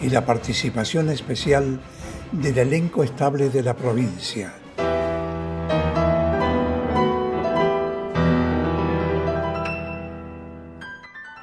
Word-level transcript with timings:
y 0.00 0.10
la 0.10 0.24
participación 0.24 1.10
especial 1.10 1.80
del 2.32 2.58
elenco 2.58 3.02
estable 3.02 3.50
de 3.50 3.62
la 3.62 3.74
provincia. 3.74 4.54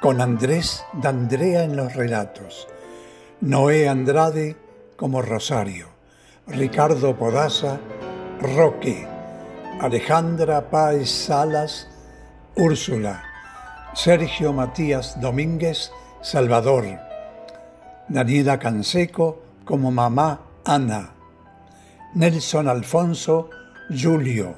Con 0.00 0.20
Andrés 0.20 0.84
D'Andrea 0.92 1.64
en 1.64 1.76
los 1.76 1.94
relatos, 1.94 2.68
Noé 3.40 3.88
Andrade 3.88 4.56
como 4.96 5.20
Rosario, 5.20 5.88
Ricardo 6.46 7.16
Podaza, 7.16 7.80
Roque, 8.40 9.06
Alejandra 9.80 10.70
Páez 10.70 11.10
Salas, 11.10 11.88
Úrsula, 12.54 13.24
Sergio 13.94 14.52
Matías 14.52 15.20
Domínguez, 15.20 15.90
Salvador, 16.22 16.84
Daniela 18.08 18.58
Canseco 18.58 19.42
como 19.64 19.90
mamá 19.90 20.40
Ana, 20.64 21.14
Nelson 22.14 22.68
Alfonso, 22.68 23.50
Julio, 23.90 24.54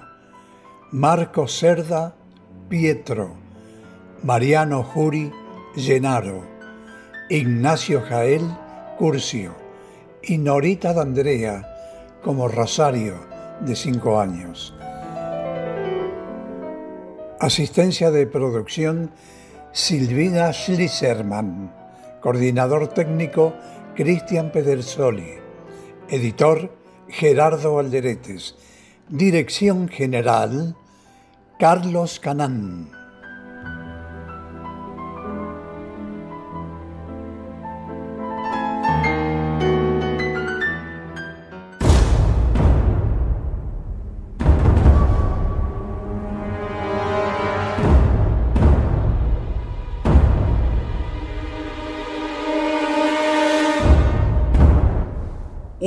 Marco 0.92 1.48
Cerda, 1.48 2.14
Pietro, 2.68 3.36
Mariano 4.22 4.82
Juri, 4.82 5.32
Genaro, 5.74 6.44
Ignacio 7.30 8.02
Jael, 8.02 8.42
Curcio 8.98 9.54
y 10.22 10.36
Norita 10.36 10.92
D'Andrea 10.92 11.66
como 12.22 12.48
Rosario, 12.48 13.14
de 13.60 13.74
5 13.74 14.20
años. 14.20 14.74
Asistencia 17.40 18.10
de 18.10 18.26
producción 18.26 19.10
Silvina 19.72 20.52
Schlisserman. 20.52 21.77
Coordinador 22.20 22.88
técnico 22.88 23.54
Cristian 23.94 24.50
Pedersoli. 24.50 25.34
Editor 26.08 26.70
Gerardo 27.08 27.78
Alderetes. 27.78 28.56
Dirección 29.08 29.88
general 29.88 30.76
Carlos 31.58 32.18
Canán. 32.18 32.97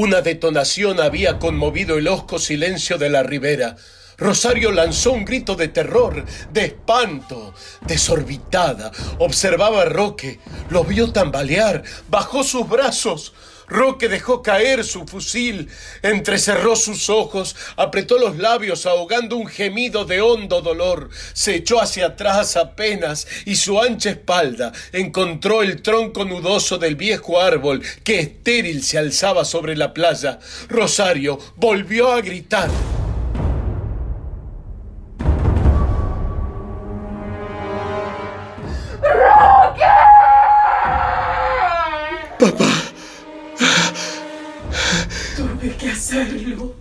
Una 0.01 0.23
detonación 0.23 0.99
había 0.99 1.37
conmovido 1.37 1.99
el 1.99 2.07
hosco 2.07 2.39
silencio 2.39 2.97
de 2.97 3.11
la 3.11 3.21
ribera. 3.21 3.75
Rosario 4.17 4.71
lanzó 4.71 5.11
un 5.11 5.25
grito 5.25 5.53
de 5.53 5.67
terror, 5.67 6.25
de 6.51 6.65
espanto, 6.65 7.53
desorbitada. 7.85 8.91
Observaba 9.19 9.83
a 9.83 9.85
Roque, 9.85 10.39
lo 10.71 10.83
vio 10.85 11.11
tambalear, 11.13 11.83
bajó 12.09 12.43
sus 12.43 12.67
brazos. 12.67 13.33
Roque 13.71 14.09
dejó 14.09 14.43
caer 14.43 14.83
su 14.83 15.07
fusil, 15.07 15.69
entrecerró 16.01 16.75
sus 16.75 17.09
ojos, 17.09 17.55
apretó 17.77 18.17
los 18.17 18.37
labios 18.37 18.85
ahogando 18.85 19.37
un 19.37 19.47
gemido 19.47 20.03
de 20.03 20.19
hondo 20.19 20.61
dolor, 20.61 21.09
se 21.31 21.55
echó 21.55 21.81
hacia 21.81 22.07
atrás 22.07 22.57
apenas 22.57 23.25
y 23.45 23.55
su 23.55 23.79
ancha 23.79 24.09
espalda 24.09 24.73
encontró 24.91 25.63
el 25.63 25.81
tronco 25.81 26.25
nudoso 26.25 26.77
del 26.79 26.97
viejo 26.97 27.39
árbol 27.39 27.81
que 28.03 28.19
estéril 28.19 28.83
se 28.83 28.97
alzaba 28.97 29.45
sobre 29.45 29.77
la 29.77 29.93
playa. 29.93 30.39
Rosario 30.67 31.39
volvió 31.55 32.11
a 32.11 32.19
gritar. 32.19 32.69
Hacerlo. 46.01 46.73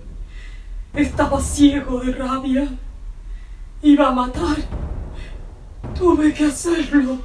Estaba 0.95 1.41
ciego 1.43 2.01
de 2.01 2.13
rabia. 2.13 2.69
Iba 3.83 4.09
a 4.09 4.13
matar. 4.13 4.57
Tuve 5.95 6.33
que 6.33 6.45
hacerlo. 6.47 7.19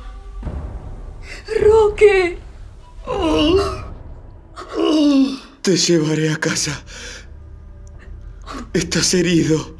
Roque. 1.62 2.38
Te 5.62 5.78
llevaré 5.78 6.32
a 6.32 6.38
casa. 6.38 6.84
Estás 8.74 9.14
herido. 9.14 9.76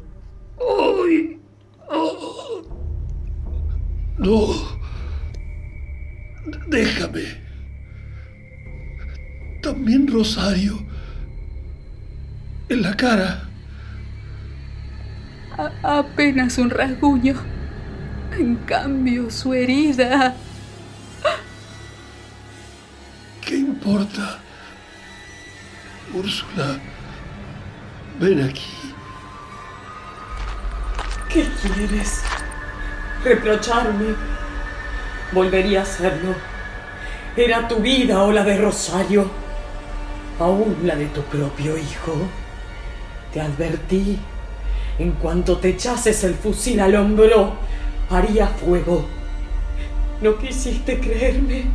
No. 4.18 4.54
Déjame. 6.68 7.24
También 9.62 10.08
Rosario. 10.08 10.85
En 12.68 12.82
la 12.82 12.94
cara. 12.96 13.42
A- 15.58 15.98
apenas 15.98 16.58
un 16.58 16.70
rasguño. 16.70 17.34
En 18.38 18.56
cambio, 18.56 19.30
su 19.30 19.54
herida. 19.54 20.34
¿Qué 23.40 23.56
importa? 23.56 24.38
Úrsula, 26.14 26.78
ven 28.20 28.42
aquí. 28.42 28.94
¿Qué 31.28 31.46
quieres? 31.62 32.22
¿Reprocharme? 33.24 34.14
Volvería 35.32 35.80
a 35.80 35.82
hacerlo. 35.82 36.34
Era 37.36 37.68
tu 37.68 37.76
vida 37.76 38.22
o 38.22 38.32
la 38.32 38.42
de 38.44 38.56
Rosario. 38.58 39.30
Aún 40.38 40.76
la 40.84 40.96
de 40.96 41.06
tu 41.06 41.22
propio 41.22 41.76
hijo. 41.76 42.28
Te 43.36 43.42
advertí. 43.42 44.18
En 44.98 45.12
cuanto 45.12 45.58
te 45.58 45.68
echases 45.68 46.24
el 46.24 46.36
fusil 46.36 46.80
al 46.80 46.94
hombro, 46.94 47.52
haría 48.08 48.46
fuego. 48.46 49.04
No 50.22 50.38
quisiste 50.38 50.98
creerme. 50.98 51.66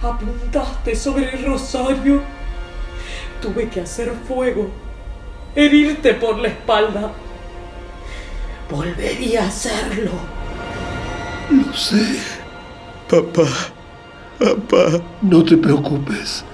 Apuntaste 0.00 0.94
sobre 0.94 1.28
Rosario. 1.44 2.22
Tuve 3.42 3.68
que 3.68 3.80
hacer 3.80 4.12
fuego. 4.28 4.70
Herirte 5.56 6.14
por 6.14 6.38
la 6.38 6.46
espalda. 6.46 7.10
Volvería 8.70 9.42
a 9.42 9.48
hacerlo. 9.48 10.12
Lo 11.50 11.72
sé. 11.72 12.16
Papá, 13.08 13.48
papá, 14.38 15.02
no 15.20 15.42
te 15.42 15.56
preocupes. 15.56 16.44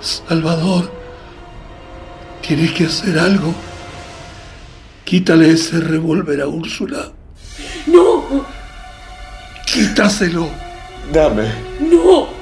Salvador, 0.00 0.95
tienes 2.46 2.72
que 2.72 2.86
hacer 2.86 3.18
algo. 3.18 3.54
Quítale 5.04 5.50
ese 5.50 5.80
revólver 5.80 6.40
a 6.40 6.46
Úrsula. 6.48 7.10
¡No! 7.86 8.44
Quítaselo. 9.64 10.48
Dame, 11.12 11.48
¡No! 11.80 12.34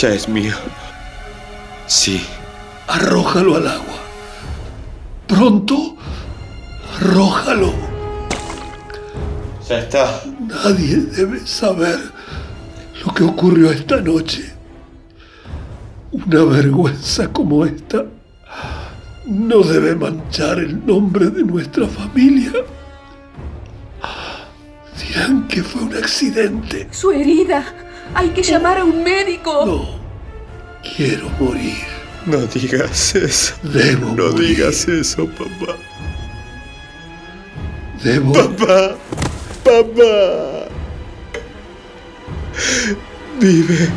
ya 0.00 0.08
es 0.10 0.28
mío. 0.28 0.54
Sí, 1.86 2.24
Arrójalo 2.86 3.56
al 3.56 3.66
agua. 3.66 3.98
Pronto, 5.26 5.96
arrójalo. 6.96 7.72
ya 9.68 9.78
está. 9.80 10.22
Nadie 10.40 10.96
debe 10.96 11.46
saber 11.46 11.98
lo 13.04 13.12
que 13.12 13.24
ocurrió 13.24 13.70
esta 13.70 13.96
noche. 14.00 14.57
Una 16.10 16.44
vergüenza 16.44 17.30
como 17.32 17.64
esta 17.64 18.04
no 19.26 19.60
debe 19.62 19.94
manchar 19.94 20.58
el 20.58 20.84
nombre 20.86 21.26
de 21.28 21.42
nuestra 21.44 21.86
familia. 21.86 22.50
Dirán 24.98 25.46
que 25.48 25.62
fue 25.62 25.82
un 25.82 25.94
accidente. 25.94 26.88
Su 26.90 27.12
herida. 27.12 27.64
Hay 28.14 28.30
que 28.30 28.42
llamar 28.42 28.78
a 28.78 28.84
un 28.84 29.04
médico. 29.04 29.66
No. 29.66 29.98
Quiero 30.96 31.28
morir. 31.38 31.76
No 32.24 32.38
digas 32.46 33.14
eso. 33.14 33.54
Debo 33.62 34.14
No 34.14 34.30
morir. 34.32 34.56
digas 34.56 34.88
eso, 34.88 35.26
papá. 35.26 35.76
Debo. 38.02 38.32
Papá. 38.32 38.96
Papá. 39.62 40.68
Vive. 43.40 43.88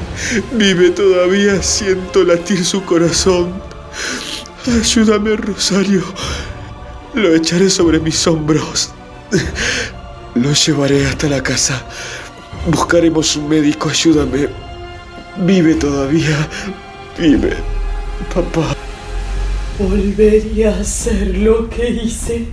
Vive 0.53 0.91
todavía. 0.91 1.61
Siento 1.63 2.23
latir 2.23 2.63
su 2.63 2.83
corazón. 2.83 3.61
Ayúdame, 4.67 5.35
Rosario. 5.35 6.03
Lo 7.13 7.33
echaré 7.35 7.69
sobre 7.69 7.99
mis 7.99 8.25
hombros. 8.27 8.91
Lo 10.35 10.53
llevaré 10.53 11.07
hasta 11.07 11.27
la 11.27 11.41
casa. 11.41 11.83
Buscaremos 12.67 13.35
un 13.35 13.49
médico. 13.49 13.89
Ayúdame. 13.89 14.47
Vive 15.39 15.75
todavía. 15.75 16.47
Vive. 17.17 17.55
Papá. 18.33 18.75
Volvería 19.79 20.75
a 20.75 20.81
hacer 20.81 21.37
lo 21.37 21.67
que 21.69 21.89
hice. 21.89 22.45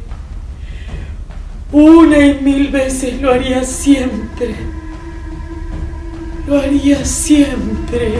Una 1.70 2.18
y 2.18 2.40
mil 2.40 2.68
veces 2.68 3.20
lo 3.20 3.30
haría 3.30 3.62
siempre. 3.62 4.56
Lo 6.48 6.58
haría 6.58 7.04
siempre. 7.04 8.14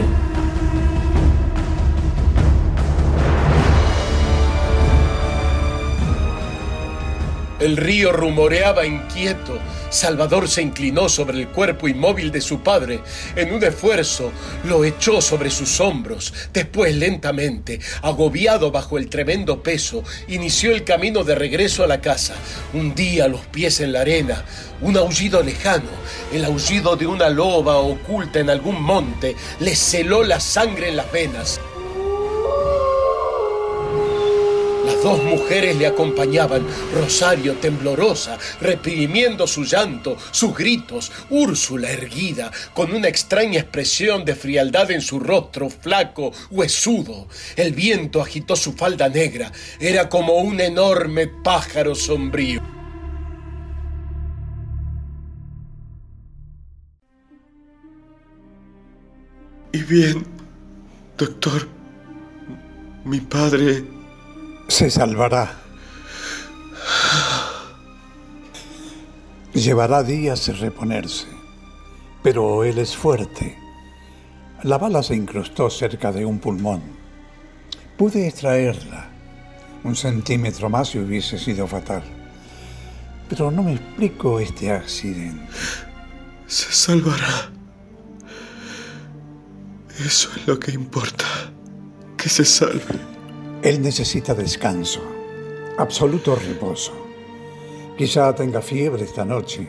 El 7.61 7.77
río 7.77 8.13
rumoreaba 8.13 8.87
inquieto. 8.87 9.59
Salvador 9.91 10.49
se 10.49 10.63
inclinó 10.63 11.09
sobre 11.09 11.39
el 11.39 11.49
cuerpo 11.49 11.89
inmóvil 11.89 12.31
de 12.31 12.41
su 12.41 12.61
padre. 12.61 13.01
En 13.35 13.53
un 13.53 13.65
esfuerzo 13.65 14.31
lo 14.65 14.85
echó 14.85 15.21
sobre 15.21 15.51
sus 15.51 15.81
hombros. 15.81 16.33
Después, 16.53 16.95
lentamente, 16.95 17.81
agobiado 18.03 18.71
bajo 18.71 18.97
el 18.97 19.09
tremendo 19.09 19.61
peso, 19.61 20.05
inició 20.29 20.73
el 20.73 20.85
camino 20.85 21.25
de 21.25 21.35
regreso 21.35 21.83
a 21.83 21.89
la 21.89 22.01
casa. 22.01 22.35
Un 22.75 22.95
día 22.95 23.27
los 23.27 23.45
pies 23.47 23.81
en 23.81 23.93
la 23.93 24.03
arena, 24.03 24.45
un 24.81 24.97
aullido 24.97 25.43
lejano, 25.43 25.91
el 26.33 26.45
aullido 26.45 26.95
de 26.95 27.09
una 27.09 27.29
loba 27.29 27.79
oculta 27.79 28.39
en 28.39 28.51
algún 28.51 28.81
monte, 28.81 29.35
le 29.59 29.75
celó 29.75 30.23
la 30.23 30.39
sangre 30.39 30.91
en 30.91 30.97
las 30.97 31.11
venas. 31.11 31.61
Dos 35.03 35.23
mujeres 35.23 35.77
le 35.77 35.87
acompañaban, 35.87 36.67
Rosario 36.95 37.55
temblorosa, 37.55 38.39
reprimiendo 38.61 39.47
su 39.47 39.65
llanto, 39.65 40.17
sus 40.31 40.57
gritos, 40.57 41.13
Úrsula 41.31 41.91
erguida, 41.91 42.51
con 42.75 42.95
una 42.95 43.09
extraña 43.09 43.61
expresión 43.61 44.25
de 44.25 44.35
frialdad 44.35 44.91
en 44.91 45.01
su 45.01 45.21
rostro 45.21 45.71
flaco, 45.71 46.33
huesudo. 46.51 47.29
El 47.57 47.73
viento 47.73 48.21
agitó 48.21 48.57
su 48.57 48.73
falda 48.73 49.09
negra, 49.09 49.53
era 49.81 50.09
como 50.09 50.35
un 50.39 50.61
enorme 50.61 51.29
pájaro 51.29 51.95
sombrío. 51.95 52.63
Y 59.73 59.83
bien, 59.83 60.27
doctor, 61.17 61.69
mi 63.05 63.21
padre... 63.21 63.98
Se 64.69 64.91
salvará. 64.91 65.51
Llevará 69.55 70.03
días 70.03 70.47
reponerse, 70.61 71.27
pero 72.23 72.63
él 72.65 72.79
es 72.79 72.95
fuerte. 72.95 73.59
La 74.63 74.77
bala 74.77 75.03
se 75.03 75.17
incrustó 75.17 75.71
cerca 75.71 76.13
de 76.13 76.27
un 76.27 76.39
pulmón. 76.39 76.83
Pude 77.97 78.29
extraerla. 78.29 79.09
Un 79.85 79.97
centímetro 79.97 80.69
más 80.69 80.95
y 80.95 80.99
hubiese 80.99 81.39
sido 81.39 81.67
fatal. 81.67 82.03
Pero 83.29 83.51
no 83.51 83.63
me 83.63 83.75
explico 83.75 84.39
este 84.39 84.71
accidente. 84.71 85.49
Se 86.47 86.71
salvará. 86.71 87.51
Eso 89.99 90.29
es 90.37 90.47
lo 90.47 90.59
que 90.59 90.73
importa. 90.73 91.25
Que 92.17 92.29
se 92.29 92.45
salve. 92.45 93.18
Él 93.63 93.83
necesita 93.83 94.35
descanso, 94.35 95.01
absoluto 95.79 96.37
reposo. 96.37 96.93
Quizá 97.97 98.33
tenga 98.35 98.63
fiebre 98.63 99.03
esta 99.03 99.25
noche. 99.25 99.69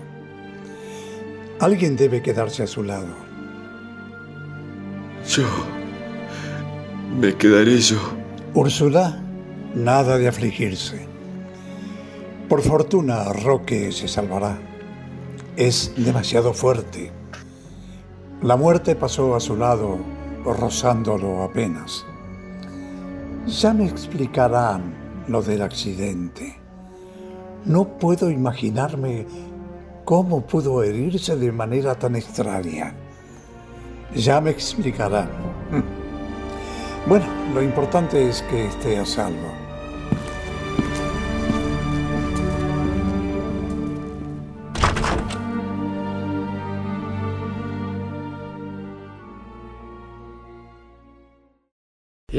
Alguien 1.59 1.95
debe 1.95 2.21
quedarse 2.21 2.63
a 2.63 2.67
su 2.67 2.83
lado. 2.83 3.15
Yo... 5.27 5.43
Me 7.19 7.35
quedaré 7.35 7.79
yo. 7.79 7.97
Úrsula, 8.53 9.19
nada 9.73 10.19
de 10.19 10.27
afligirse. 10.27 11.07
Por 12.47 12.61
fortuna, 12.61 13.33
Roque 13.33 13.91
se 13.91 14.07
salvará. 14.07 14.59
Es 15.57 15.93
demasiado 15.97 16.53
fuerte. 16.53 17.11
La 18.43 18.55
muerte 18.55 18.95
pasó 18.95 19.35
a 19.35 19.39
su 19.39 19.55
lado, 19.55 19.97
rozándolo 20.45 21.41
apenas. 21.43 22.05
Ya 23.47 23.73
me 23.73 23.85
explicarán 23.85 24.93
lo 25.27 25.41
del 25.41 25.61
accidente. 25.61 26.55
No 27.65 27.97
puedo 27.97 28.29
imaginarme 28.29 29.25
cómo 30.05 30.41
pudo 30.41 30.83
herirse 30.83 31.35
de 31.35 31.51
manera 31.51 31.95
tan 31.95 32.15
extraña. 32.15 32.93
Ya 34.15 34.41
me 34.41 34.51
explicarán. 34.51 35.29
Bueno, 37.07 37.25
lo 37.55 37.63
importante 37.63 38.29
es 38.29 38.41
que 38.43 38.65
esté 38.65 38.99
a 38.99 39.05
salvo. 39.05 39.68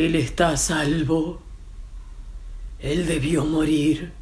Él 0.01 0.15
está 0.15 0.57
salvo. 0.57 1.41
Él 2.79 3.07
debió 3.07 3.45
morir. 3.45 4.13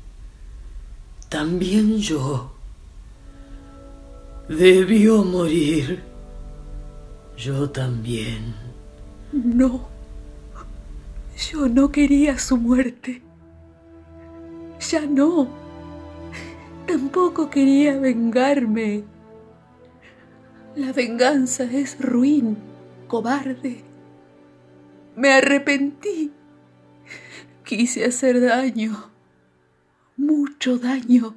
También 1.29 1.99
yo. 1.99 2.52
Debió 4.49 5.23
morir. 5.23 6.02
Yo 7.37 7.71
también. 7.71 8.57
No. 9.33 9.87
Yo 11.49 11.69
no 11.69 11.93
quería 11.93 12.41
su 12.41 12.57
muerte. 12.57 13.23
Ya 14.81 15.02
no. 15.02 15.47
Tampoco 16.88 17.50
quería 17.50 18.00
vengarme. 18.00 19.05
La 20.75 20.93
venganza 20.93 21.62
es 21.62 22.00
ruin, 22.00 22.59
cobarde. 23.07 23.88
Me 25.19 25.33
arrepentí. 25.33 26.31
Quise 27.65 28.05
hacer 28.05 28.41
daño, 28.41 29.11
mucho 30.17 30.79
daño. 30.79 31.35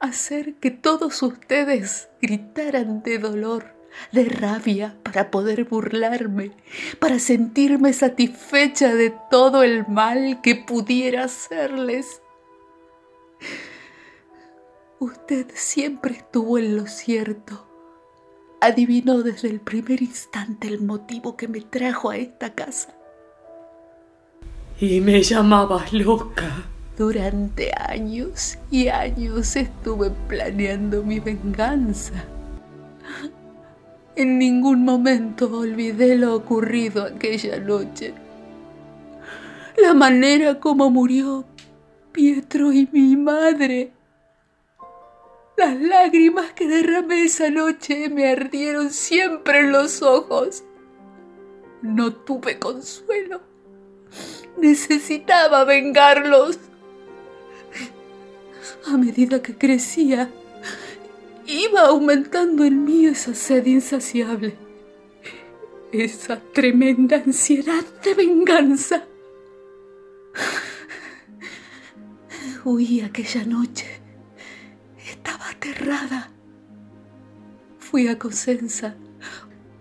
Hacer 0.00 0.54
que 0.54 0.70
todos 0.70 1.22
ustedes 1.22 2.08
gritaran 2.22 3.02
de 3.02 3.18
dolor, 3.18 3.66
de 4.12 4.24
rabia, 4.24 4.96
para 5.02 5.30
poder 5.30 5.64
burlarme, 5.64 6.52
para 7.00 7.18
sentirme 7.18 7.92
satisfecha 7.92 8.94
de 8.94 9.14
todo 9.30 9.62
el 9.62 9.86
mal 9.86 10.40
que 10.40 10.56
pudiera 10.56 11.24
hacerles. 11.24 12.22
Usted 15.00 15.48
siempre 15.52 16.14
estuvo 16.14 16.56
en 16.56 16.78
lo 16.78 16.86
cierto. 16.86 17.73
Adivinó 18.64 19.22
desde 19.22 19.50
el 19.50 19.60
primer 19.60 20.00
instante 20.00 20.68
el 20.68 20.80
motivo 20.80 21.36
que 21.36 21.48
me 21.48 21.60
trajo 21.60 22.08
a 22.08 22.16
esta 22.16 22.54
casa. 22.54 22.94
Y 24.80 25.02
me 25.02 25.22
llamabas 25.22 25.92
loca. 25.92 26.64
Durante 26.96 27.72
años 27.76 28.56
y 28.70 28.88
años 28.88 29.54
estuve 29.56 30.10
planeando 30.28 31.02
mi 31.02 31.20
venganza. 31.20 32.24
En 34.16 34.38
ningún 34.38 34.82
momento 34.82 35.58
olvidé 35.58 36.16
lo 36.16 36.34
ocurrido 36.34 37.04
aquella 37.04 37.58
noche. 37.58 38.14
La 39.76 39.92
manera 39.92 40.58
como 40.58 40.88
murió 40.88 41.44
Pietro 42.12 42.72
y 42.72 42.88
mi 42.90 43.14
madre. 43.14 43.92
Las 45.56 45.80
lágrimas 45.80 46.52
que 46.52 46.66
derramé 46.66 47.24
esa 47.24 47.48
noche 47.48 48.08
me 48.08 48.28
ardieron 48.28 48.90
siempre 48.90 49.60
en 49.60 49.72
los 49.72 50.02
ojos. 50.02 50.64
No 51.80 52.12
tuve 52.12 52.58
consuelo. 52.58 53.40
Necesitaba 54.56 55.64
vengarlos. 55.64 56.58
A 58.86 58.96
medida 58.96 59.42
que 59.42 59.56
crecía, 59.56 60.30
iba 61.46 61.82
aumentando 61.82 62.64
en 62.64 62.84
mí 62.84 63.06
esa 63.06 63.34
sed 63.34 63.64
insaciable, 63.66 64.56
esa 65.92 66.40
tremenda 66.52 67.16
ansiedad 67.16 67.84
de 68.02 68.14
venganza. 68.14 69.04
Huí 72.64 73.00
aquella 73.02 73.44
noche. 73.44 73.93
Aterrada. 75.74 76.30
Fui 77.78 78.06
a 78.06 78.18
Cosenza. 78.18 78.94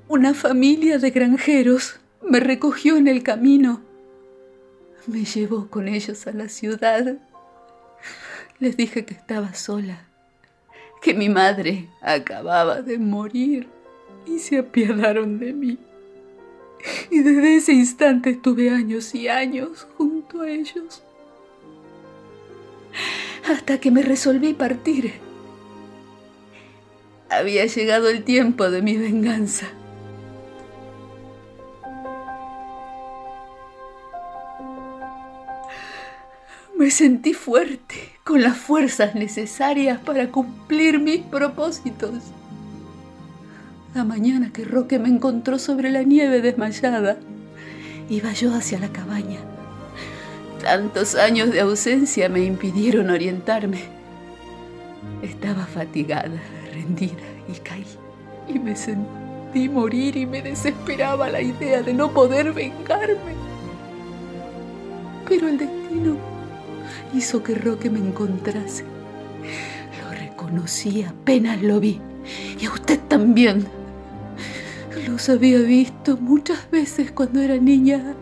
Una 0.08 0.34
familia 0.34 0.98
de 0.98 1.12
granjeros 1.12 2.00
me 2.28 2.40
recogió 2.40 2.98
en 2.98 3.08
el 3.08 3.22
camino. 3.22 3.82
Me 5.06 5.24
llevó 5.24 5.68
con 5.70 5.88
ellos 5.88 6.26
a 6.26 6.32
la 6.32 6.50
ciudad. 6.50 7.18
Les 8.60 8.76
dije 8.76 9.06
que 9.06 9.14
estaba 9.14 9.54
sola, 9.54 10.08
que 11.02 11.14
mi 11.14 11.30
madre 11.30 11.90
acababa 12.02 12.82
de 12.82 12.98
morir 12.98 13.68
y 14.26 14.40
se 14.40 14.58
apiadaron 14.58 15.38
de 15.38 15.54
mí. 15.54 15.78
Y 17.12 17.20
desde 17.20 17.58
ese 17.58 17.74
instante 17.74 18.32
estuve 18.32 18.72
años 18.72 19.14
y 19.14 19.28
años 19.28 19.88
junto 19.98 20.42
a 20.42 20.50
ellos 20.50 21.04
hasta 23.48 23.80
que 23.80 23.92
me 23.92 24.02
resolví 24.02 24.54
partir. 24.54 25.33
Había 27.38 27.66
llegado 27.66 28.10
el 28.10 28.24
tiempo 28.24 28.70
de 28.70 28.84
mi 28.84 28.96
venganza. 28.96 29.66
Me 36.78 36.92
sentí 36.92 37.34
fuerte, 37.34 37.96
con 38.24 38.44
las 38.44 38.58
fuerzas 38.58 39.16
necesarias 39.16 40.00
para 40.00 40.30
cumplir 40.30 41.00
mis 41.00 41.22
propósitos. 41.22 42.12
La 43.96 44.04
mañana 44.04 44.52
que 44.54 44.64
Roque 44.64 45.00
me 45.00 45.10
encontró 45.10 45.58
sobre 45.58 45.90
la 45.90 46.04
nieve 46.04 46.40
desmayada, 46.40 47.18
iba 48.10 48.32
yo 48.34 48.54
hacia 48.54 48.78
la 48.80 48.90
cabaña. 48.90 49.40
Tantos 50.62 51.16
años 51.16 51.52
de 51.52 51.62
ausencia 51.62 52.30
me 52.30 52.44
impidieron 52.44 53.10
orientarme. 53.10 53.80
Estaba 55.24 55.66
fatigada, 55.66 56.40
y 56.78 57.54
caí. 57.64 57.86
Y 58.48 58.60
me 58.60 58.76
sentí 58.76 59.70
morir 59.70 60.18
y 60.18 60.26
me 60.26 60.42
desesperaba 60.42 61.30
la 61.30 61.42
idea 61.42 61.82
de 61.82 61.94
no 61.94 62.12
poder 62.12 62.54
vengarme. 62.54 63.34
Pero 65.28 65.48
el 65.48 65.58
destino 65.58 66.18
hizo 67.14 67.42
que 67.44 67.56
Roque 67.56 67.90
me 67.90 68.00
encontrase. 68.00 68.84
Lo 70.04 70.12
reconocí 70.12 71.04
apenas 71.04 71.62
lo 71.62 71.80
vi. 71.80 72.02
Y 72.60 72.66
a 72.66 72.72
usted 72.72 73.00
también. 73.08 73.66
Los 75.08 75.30
había 75.30 75.60
visto 75.60 76.18
muchas 76.18 76.70
veces 76.72 77.12
cuando 77.12 77.42
era 77.42 77.58
niña 77.58 78.16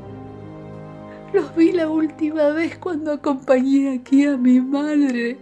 los 1.34 1.56
vi 1.56 1.72
la 1.72 1.88
última 1.88 2.50
vez 2.50 2.78
cuando 2.78 3.14
acompañé 3.14 3.94
aquí 3.94 4.26
a 4.26 4.36
mi 4.36 4.60
madre, 4.60 5.38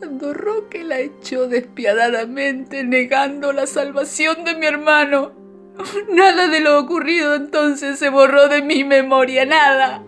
cuando 0.00 0.32
Roque 0.32 0.82
la 0.82 0.98
echó 0.98 1.46
despiadadamente 1.46 2.84
negando 2.84 3.52
la 3.52 3.66
salvación 3.66 4.44
de 4.44 4.54
mi 4.54 4.64
hermano. 4.64 5.32
Nada 6.08 6.48
de 6.48 6.60
lo 6.60 6.78
ocurrido 6.78 7.34
entonces 7.34 7.98
se 7.98 8.08
borró 8.08 8.48
de 8.48 8.62
mi 8.62 8.82
memoria, 8.82 9.44
nada. 9.44 10.02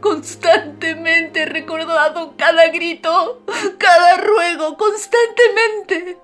Constantemente 0.00 1.40
he 1.40 1.46
recordado 1.46 2.34
cada 2.36 2.68
grito, 2.68 3.42
cada 3.78 4.18
ruego, 4.18 4.76
constantemente. 4.76 6.18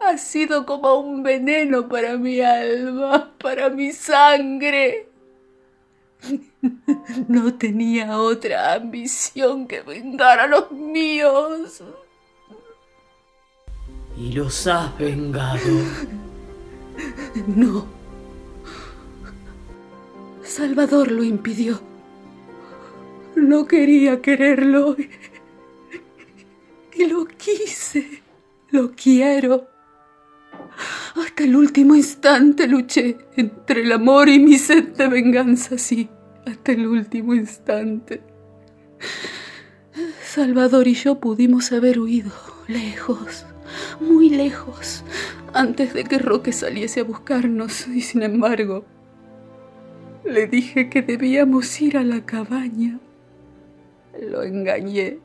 Ha 0.00 0.16
sido 0.16 0.64
como 0.64 0.98
un 0.98 1.22
veneno 1.22 1.86
para 1.86 2.16
mi 2.16 2.40
alma, 2.40 3.30
para 3.38 3.68
mi 3.68 3.92
sangre. 3.92 5.10
No 7.28 7.54
tenía 7.54 8.18
otra 8.18 8.72
ambición 8.72 9.68
que 9.68 9.82
vengar 9.82 10.40
a 10.40 10.46
los 10.46 10.72
míos. 10.72 11.82
¿Y 14.18 14.32
los 14.32 14.66
has 14.66 14.96
vengado? 14.98 15.60
No. 17.46 17.86
Salvador 20.42 21.10
lo 21.10 21.22
impidió. 21.22 21.80
No 23.36 23.66
quería 23.66 24.22
quererlo. 24.22 24.96
Y 26.94 27.04
lo 27.04 27.26
quise. 27.26 28.22
Lo 28.70 28.92
quiero. 28.92 29.68
Hasta 31.14 31.44
el 31.44 31.56
último 31.56 31.94
instante 31.94 32.66
luché 32.66 33.18
entre 33.36 33.82
el 33.82 33.92
amor 33.92 34.28
y 34.28 34.38
mi 34.38 34.56
sed 34.56 34.96
de 34.96 35.08
venganza, 35.08 35.78
sí, 35.78 36.08
hasta 36.46 36.72
el 36.72 36.86
último 36.86 37.34
instante. 37.34 38.22
Salvador 40.24 40.88
y 40.88 40.94
yo 40.94 41.20
pudimos 41.20 41.72
haber 41.72 42.00
huido, 42.00 42.32
lejos, 42.68 43.46
muy 44.00 44.30
lejos, 44.30 45.04
antes 45.52 45.94
de 45.94 46.04
que 46.04 46.18
Roque 46.18 46.52
saliese 46.52 47.00
a 47.00 47.04
buscarnos, 47.04 47.86
y 47.88 48.00
sin 48.00 48.22
embargo, 48.22 48.84
le 50.24 50.46
dije 50.46 50.90
que 50.90 51.02
debíamos 51.02 51.80
ir 51.80 51.96
a 51.96 52.02
la 52.02 52.24
cabaña. 52.24 52.98
Lo 54.20 54.42
engañé 54.42 55.20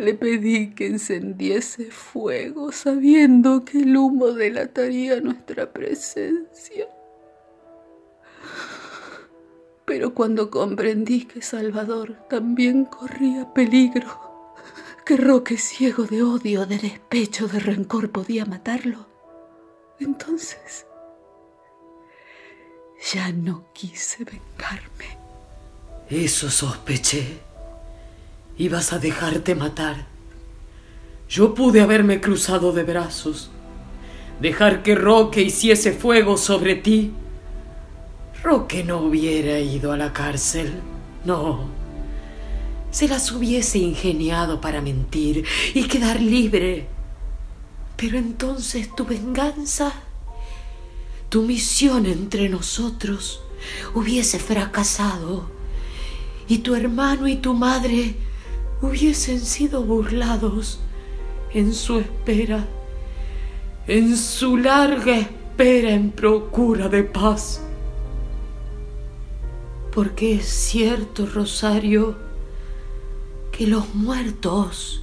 le 0.00 0.14
pedí 0.14 0.70
que 0.70 0.86
encendiese 0.86 1.90
fuego 1.90 2.72
sabiendo 2.72 3.64
que 3.64 3.80
el 3.80 3.96
humo 3.96 4.28
delataría 4.28 5.20
nuestra 5.20 5.72
presencia. 5.72 6.88
Pero 9.84 10.14
cuando 10.14 10.50
comprendí 10.50 11.24
que 11.24 11.42
Salvador 11.42 12.16
también 12.28 12.84
corría 12.84 13.52
peligro, 13.52 14.29
que 15.04 15.16
Roque 15.16 15.56
ciego 15.56 16.04
de 16.04 16.22
odio, 16.22 16.66
de 16.66 16.78
despecho, 16.78 17.48
de 17.48 17.60
rencor 17.60 18.10
podía 18.10 18.44
matarlo, 18.44 19.06
entonces 19.98 20.86
ya 23.12 23.32
no 23.32 23.64
quise 23.72 24.24
vengarme. 24.24 25.18
Eso 26.08 26.50
sospeché 26.50 27.50
ibas 28.60 28.92
a 28.92 28.98
dejarte 28.98 29.54
matar. 29.54 30.06
Yo 31.30 31.54
pude 31.54 31.80
haberme 31.80 32.20
cruzado 32.20 32.72
de 32.72 32.82
brazos, 32.82 33.50
dejar 34.38 34.82
que 34.82 34.94
Roque 34.94 35.40
hiciese 35.40 35.92
fuego 35.92 36.36
sobre 36.36 36.74
ti. 36.74 37.12
Roque 38.42 38.84
no 38.84 38.98
hubiera 38.98 39.58
ido 39.60 39.92
a 39.92 39.96
la 39.96 40.12
cárcel, 40.12 40.74
no. 41.24 41.79
Se 42.90 43.08
las 43.08 43.30
hubiese 43.32 43.78
ingeniado 43.78 44.60
para 44.60 44.80
mentir 44.80 45.44
y 45.74 45.84
quedar 45.84 46.20
libre. 46.20 46.88
Pero 47.96 48.18
entonces 48.18 48.94
tu 48.94 49.04
venganza, 49.04 49.92
tu 51.28 51.42
misión 51.42 52.06
entre 52.06 52.48
nosotros, 52.48 53.42
hubiese 53.94 54.38
fracasado 54.38 55.50
y 56.48 56.58
tu 56.58 56.74
hermano 56.74 57.28
y 57.28 57.36
tu 57.36 57.54
madre 57.54 58.16
hubiesen 58.82 59.40
sido 59.40 59.84
burlados 59.84 60.80
en 61.52 61.74
su 61.74 61.98
espera, 61.98 62.66
en 63.86 64.16
su 64.16 64.56
larga 64.56 65.16
espera 65.16 65.90
en 65.90 66.10
procura 66.10 66.88
de 66.88 67.04
paz. 67.04 67.60
Porque 69.92 70.36
es 70.36 70.46
cierto, 70.46 71.26
Rosario, 71.26 72.29
que 73.60 73.66
los 73.66 73.94
muertos 73.94 75.02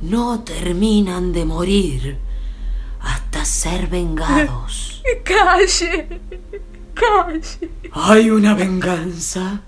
no 0.00 0.44
terminan 0.44 1.34
de 1.34 1.44
morir 1.44 2.16
hasta 3.02 3.44
ser 3.44 3.88
vengados. 3.88 5.02
Calle, 5.24 6.20
calle. 6.94 7.70
Hay 7.92 8.30
una 8.30 8.54
venganza. 8.54 9.60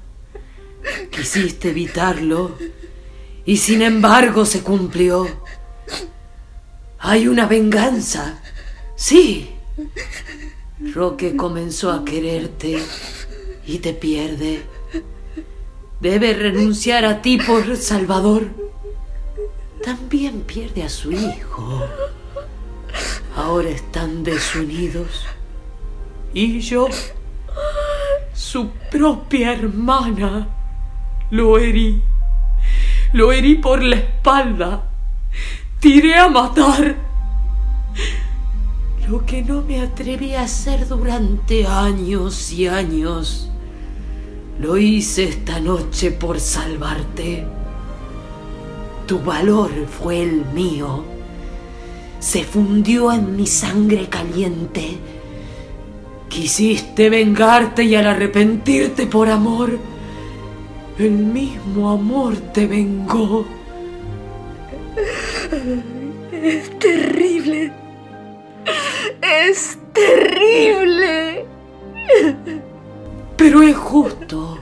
Quisiste 1.10 1.68
evitarlo 1.68 2.56
y 3.44 3.58
sin 3.58 3.82
embargo 3.82 4.46
se 4.46 4.62
cumplió. 4.62 5.28
Hay 6.98 7.28
una 7.28 7.44
venganza. 7.44 8.40
Sí. 8.94 9.50
Roque 10.94 11.36
comenzó 11.36 11.92
a 11.92 12.06
quererte 12.06 12.82
y 13.66 13.80
te 13.80 13.92
pierde. 13.92 14.75
Debe 16.00 16.34
renunciar 16.34 17.04
a 17.04 17.22
ti 17.22 17.38
por 17.38 17.76
Salvador. 17.76 18.48
También 19.82 20.42
pierde 20.42 20.82
a 20.82 20.88
su 20.88 21.12
hijo. 21.12 21.84
Ahora 23.34 23.68
están 23.70 24.24
desunidos. 24.24 25.24
Y 26.34 26.60
yo, 26.60 26.88
su 28.34 28.68
propia 28.90 29.52
hermana, 29.52 30.48
lo 31.30 31.58
herí. 31.58 32.02
Lo 33.12 33.32
herí 33.32 33.54
por 33.54 33.82
la 33.82 33.96
espalda. 33.96 34.90
tiré 35.80 36.16
a 36.16 36.28
matar. 36.28 36.96
Lo 39.08 39.24
que 39.24 39.42
no 39.42 39.62
me 39.62 39.80
atreví 39.80 40.34
a 40.34 40.42
hacer 40.42 40.88
durante 40.88 41.66
años 41.66 42.52
y 42.52 42.66
años, 42.66 43.48
lo 44.58 44.76
hice 44.78 45.24
esta 45.24 45.60
noche 45.60 46.10
por 46.10 46.40
salvarte. 46.40 47.44
Tu 49.06 49.20
valor 49.20 49.70
fue 49.86 50.22
el 50.22 50.44
mío. 50.46 51.04
Se 52.18 52.42
fundió 52.42 53.12
en 53.12 53.36
mi 53.36 53.46
sangre 53.46 54.08
caliente. 54.08 54.98
Quisiste 56.28 57.08
vengarte 57.10 57.84
y 57.84 57.94
al 57.94 58.06
arrepentirte 58.06 59.06
por 59.06 59.28
amor, 59.28 59.78
el 60.98 61.10
mismo 61.10 61.90
amor 61.90 62.36
te 62.52 62.66
vengó. 62.66 63.44
Es 66.32 66.78
terrible. 66.78 67.72
Es 69.22 69.78
terrible. 69.92 71.46
Pero 73.36 73.62
es 73.62 73.76
justo. 73.76 74.58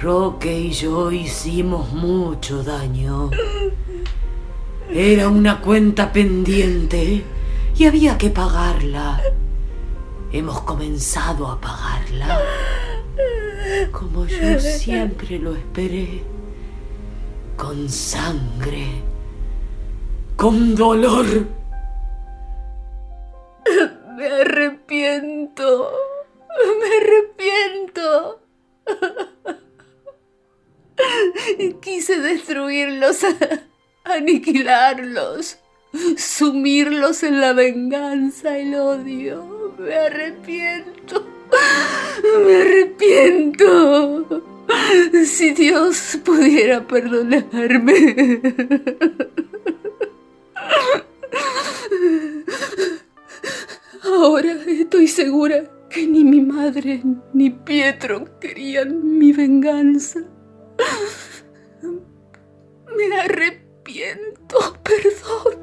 Roque 0.00 0.58
y 0.58 0.72
yo 0.72 1.12
hicimos 1.12 1.92
mucho 1.92 2.64
daño. 2.64 3.30
Era 4.90 5.28
una 5.28 5.60
cuenta 5.60 6.12
pendiente 6.12 7.24
y 7.76 7.84
había 7.84 8.18
que 8.18 8.30
pagarla. 8.30 9.22
Hemos 10.32 10.60
comenzado 10.62 11.46
a 11.46 11.60
pagarla. 11.60 12.40
Como 13.92 14.26
yo 14.26 14.58
siempre 14.58 15.38
lo 15.38 15.54
esperé. 15.54 16.24
Con 17.56 17.88
sangre. 17.88 18.88
Con 20.36 20.74
dolor. 20.74 21.46
Aniquilarlos, 34.22 35.58
sumirlos 36.16 37.22
en 37.22 37.40
la 37.40 37.52
venganza, 37.52 38.56
el 38.56 38.74
odio. 38.74 39.74
Me 39.78 39.94
arrepiento. 39.94 41.26
Me 42.46 42.56
arrepiento. 42.62 44.42
Si 45.26 45.50
Dios 45.52 46.18
pudiera 46.24 46.86
perdonarme. 46.86 48.40
Ahora 54.04 54.52
estoy 54.66 55.08
segura 55.08 55.64
que 55.90 56.06
ni 56.06 56.24
mi 56.24 56.40
madre 56.40 57.02
ni 57.34 57.50
Pietro 57.50 58.38
querían 58.40 59.18
mi 59.18 59.32
venganza. 59.32 60.20
Me 62.96 63.16
arrepiento, 63.20 63.61
perdón. 64.82 65.58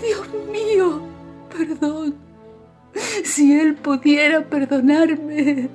Dios 0.00 0.28
mío, 0.50 1.00
perdón. 1.50 2.14
Si 3.24 3.58
Él 3.58 3.74
pudiera 3.76 4.44
perdonarme, 4.44 5.68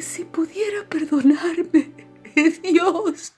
si 0.00 0.24
pudiera 0.24 0.84
perdonarme, 0.88 1.92
Dios, 2.62 3.32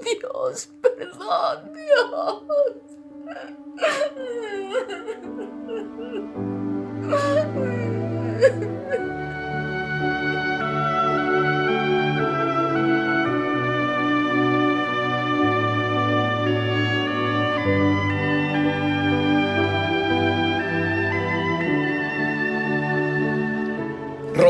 Dios, 0.00 0.68
perdón, 0.82 1.72
Dios. 1.74 2.42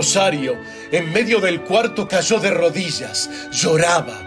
Rosario, 0.05 0.59
en 0.93 1.11
medio 1.15 1.41
del 1.41 1.63
cuarto, 1.63 2.07
cayó 2.07 2.39
de 2.39 2.51
rodillas, 2.51 3.31
lloraba 3.51 4.24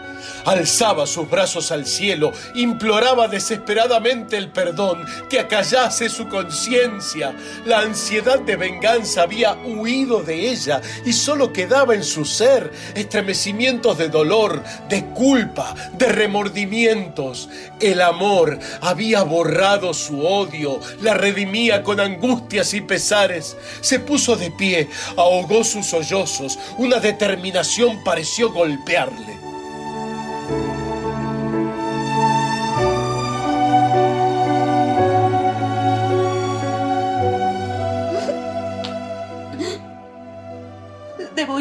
alzaba 0.47 1.05
sus 1.05 1.29
brazos 1.29 1.71
al 1.71 1.85
cielo, 1.85 2.31
imploraba 2.55 3.27
desesperadamente 3.27 4.37
el 4.37 4.49
perdón, 4.49 5.05
que 5.29 5.39
acallase 5.39 6.07
su 6.09 6.27
conciencia. 6.29 7.35
La 7.65 7.79
ansiedad 7.79 8.39
de 8.39 8.55
venganza 8.55 9.23
había 9.23 9.53
huido 9.53 10.23
de 10.23 10.49
ella 10.49 10.81
y 11.05 11.11
solo 11.11 11.51
quedaba 11.51 11.95
en 11.95 12.03
su 12.03 12.23
ser 12.23 12.71
estremecimientos 12.95 13.97
de 13.97 14.07
dolor, 14.07 14.63
de 14.87 15.05
culpa, 15.07 15.75
de 15.93 16.07
remordimientos. 16.07 17.49
El 17.81 18.01
amor 18.01 18.57
había 18.81 19.23
borrado 19.23 19.93
su 19.93 20.25
odio, 20.25 20.79
la 21.01 21.13
redimía 21.13 21.83
con 21.83 21.99
angustias 21.99 22.73
y 22.73 22.81
pesares. 22.81 23.57
Se 23.81 23.99
puso 23.99 24.37
de 24.37 24.49
pie, 24.51 24.87
ahogó 25.17 25.65
sus 25.65 25.87
sollozos, 25.87 26.57
una 26.77 26.99
determinación 26.99 28.01
pareció 28.03 28.51
golpearle. 28.53 29.36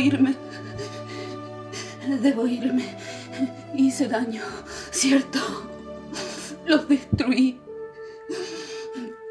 Irme. 0.06 0.34
Debo 2.22 2.46
irme. 2.46 2.84
Hice 3.74 4.08
daño, 4.08 4.42
¿cierto? 4.90 5.38
Los 6.64 6.88
destruí. 6.88 7.60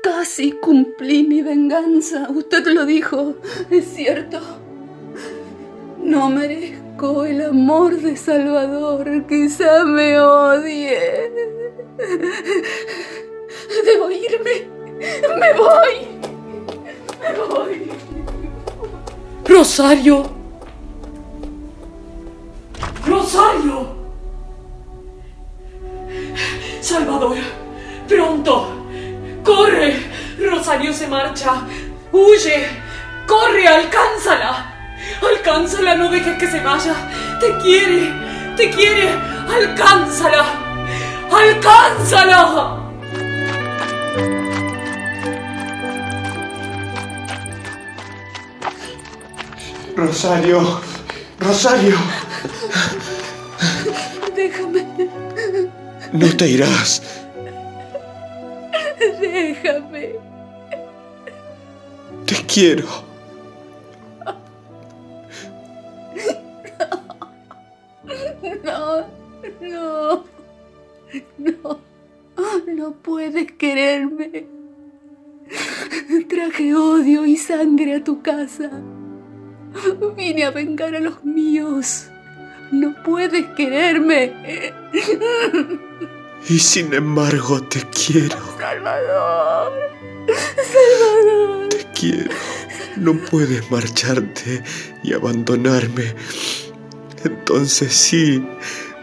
Casi 0.03 0.51
cumplí 0.51 1.23
mi 1.23 1.41
venganza. 1.41 2.29
Usted 2.29 2.67
lo 2.67 2.85
dijo, 2.85 3.35
es 3.69 3.85
cierto. 3.85 4.39
No 6.03 6.29
merezco 6.29 7.25
el 7.25 7.41
amor 7.41 7.97
de 7.97 8.15
Salvador. 8.15 9.25
Quizá 9.27 9.83
me 9.85 10.19
odie. 10.19 11.31
Debo 13.85 14.11
irme. 14.11 14.67
Me 15.39 15.53
voy. 15.53 15.95
Me 17.21 17.33
voy. 17.47 17.91
Rosario. 19.45 20.44
Rosario. 23.05 23.95
Salvador, 26.81 27.37
pronto. 28.07 28.87
Corre. 29.43 29.95
Rosario 30.39 30.93
se 30.93 31.07
marcha. 31.07 31.61
Huye. 32.11 32.67
Corre, 33.27 33.67
alcánzala. 33.67 34.73
Alcánzala, 35.21 35.95
no 35.95 36.09
dejes 36.09 36.37
que 36.37 36.47
se 36.47 36.59
vaya. 36.61 36.95
Te 37.39 37.57
quiere. 37.57 38.11
Te 38.55 38.69
quiere. 38.69 39.09
Alcánzala. 39.47 40.45
Alcánzala. 41.31 42.85
Rosario, 49.95 50.81
Rosario, 51.39 51.95
no 56.15 56.37
te 56.37 56.47
irás. 56.47 57.01
Déjame. 59.21 60.15
Te 62.25 62.35
quiero. 62.47 62.87
No, 68.63 69.05
no, 69.61 70.25
no, 71.37 71.79
no 72.67 72.91
puedes 72.93 73.51
quererme. 73.53 74.45
Traje 76.27 76.73
odio 76.73 77.25
y 77.25 77.37
sangre 77.37 77.95
a 77.95 78.03
tu 78.03 78.21
casa. 78.21 78.71
Vine 80.15 80.45
a 80.45 80.51
vengar 80.51 80.95
a 80.95 80.99
los 80.99 81.23
míos. 81.23 82.09
No 82.71 82.93
puedes 83.03 83.45
quererme. 83.55 84.73
Y 86.47 86.59
sin 86.59 86.93
embargo 86.93 87.61
te 87.63 87.81
quiero, 87.89 88.37
Salvador. 88.59 89.73
Salvador. 90.27 91.69
te 91.69 91.87
quiero. 91.99 92.31
No 92.97 93.17
puedes 93.31 93.69
marcharte 93.71 94.63
y 95.03 95.13
abandonarme. 95.13 96.13
Entonces 97.23 97.93
sí, 97.93 98.47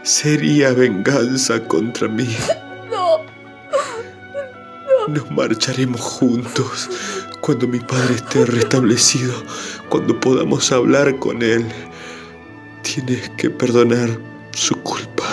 sería 0.03 0.71
venganza 0.71 1.67
contra 1.67 2.07
mí. 2.07 2.33
No. 2.89 3.19
Nos 5.09 5.29
marcharemos 5.31 5.99
juntos 5.99 6.89
cuando 7.41 7.67
mi 7.67 7.79
padre 7.81 8.15
esté 8.15 8.45
restablecido, 8.45 9.33
cuando 9.89 10.17
podamos 10.17 10.71
hablar 10.71 11.19
con 11.19 11.41
él. 11.41 11.65
Tienes 12.93 13.27
que 13.37 13.49
perdonar 13.49 14.07
su 14.51 14.75
culpa 14.83 15.25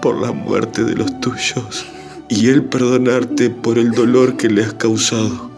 por 0.00 0.20
la 0.20 0.30
muerte 0.30 0.84
de 0.84 0.94
los 0.94 1.18
tuyos 1.18 1.84
y 2.28 2.48
él 2.48 2.62
perdonarte 2.62 3.50
por 3.50 3.76
el 3.76 3.90
dolor 3.90 4.36
que 4.36 4.48
le 4.48 4.62
has 4.62 4.72
causado. 4.74 5.50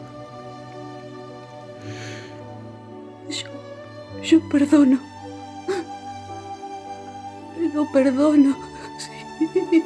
Yo, 3.29 4.23
yo 4.23 4.49
perdono. 4.49 4.99
Lo 7.75 7.93
perdono. 7.93 8.57
Sí. 8.99 9.83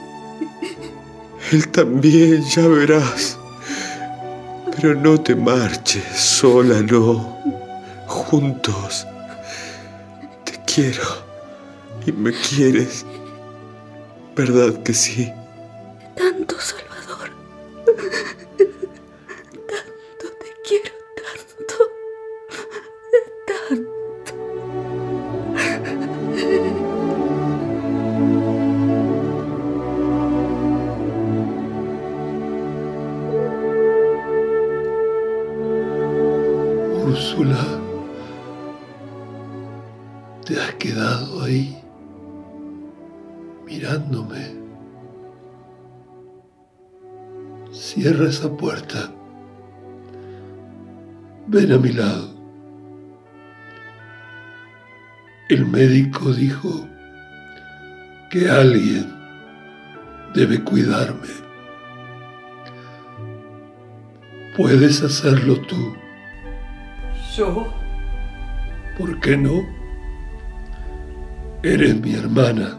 Él 1.51 1.69
también, 1.71 2.45
ya 2.45 2.69
verás. 2.69 3.37
Pero 4.77 4.95
no 4.95 5.21
te 5.21 5.35
marches, 5.35 6.05
sola 6.15 6.81
no. 6.83 7.37
Juntos. 8.07 9.09
Quiero. 10.73 11.03
Y 12.07 12.13
me 12.13 12.33
quieres. 12.33 13.05
¿Verdad 14.37 14.81
que 14.85 14.95
sí? 14.95 15.29
Tanto, 16.15 16.55
Salvador. 16.61 17.31
Tanto 19.67 20.27
te 20.39 20.55
quiero, 20.63 20.93
tanto. 21.17 21.77
Tanto. 23.67 24.33
Úrsula, 37.07 37.80
te 40.51 40.61
has 40.61 40.75
quedado 40.75 41.45
ahí 41.45 41.81
mirándome. 43.65 44.59
Cierra 47.71 48.29
esa 48.29 48.51
puerta. 48.57 49.13
Ven 51.47 51.71
a 51.71 51.79
mi 51.79 51.93
lado. 51.93 52.35
El 55.49 55.67
médico 55.67 56.33
dijo 56.33 56.89
que 58.29 58.51
alguien 58.51 59.07
debe 60.35 60.65
cuidarme. 60.65 61.29
Puedes 64.57 65.01
hacerlo 65.05 65.61
tú. 65.61 65.95
¿Yo? 67.37 67.73
¿Por 68.99 69.21
qué 69.21 69.37
no? 69.37 69.80
Eres 71.63 72.01
mi 72.01 72.15
hermana. 72.15 72.79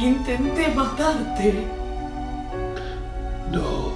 Intenté 0.00 0.74
matarte. 0.74 1.64
No. 3.52 3.92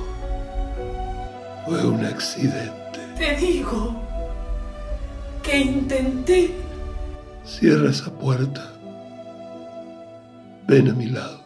Fue 1.66 1.84
un 1.84 2.04
accidente. 2.04 3.00
Te 3.18 3.36
digo 3.36 4.00
que 5.42 5.58
intenté. 5.58 6.54
Cierra 7.44 7.90
esa 7.90 8.12
puerta. 8.12 8.72
Ven 10.68 10.88
a 10.88 10.94
mi 10.94 11.06
lado. 11.06 11.42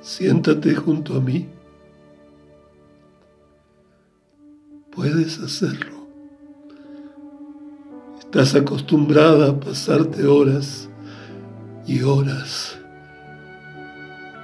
Siéntate 0.00 0.74
junto 0.74 1.16
a 1.16 1.20
mí. 1.20 1.46
Puedes 4.90 5.38
hacerlo. 5.40 5.97
Estás 8.30 8.54
acostumbrada 8.54 9.48
a 9.48 9.58
pasarte 9.58 10.26
horas 10.26 10.86
y 11.86 12.02
horas, 12.02 12.78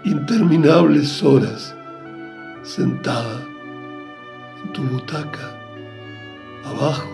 interminables 0.06 1.22
horas, 1.22 1.76
sentada 2.62 3.42
en 4.62 4.72
tu 4.72 4.82
butaca, 4.84 5.54
abajo. 6.64 7.10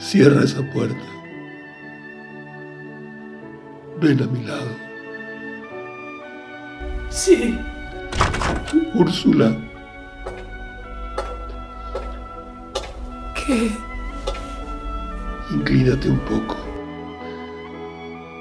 Cierra 0.00 0.42
esa 0.42 0.68
puerta. 0.72 1.06
Ven 4.00 4.20
a 4.20 4.26
mi 4.26 4.42
lado. 4.44 4.76
Sí, 7.08 7.56
Úrsula, 8.94 9.56
¿qué? 13.46 13.87
Inclínate 15.68 16.08
un 16.08 16.18
poco. 16.20 16.56